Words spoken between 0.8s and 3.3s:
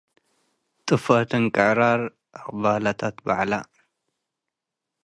ጥፍአት እንቅዕራር ዕቅባለተ እት